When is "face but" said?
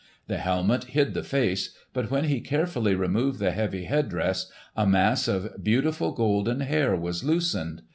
1.21-2.09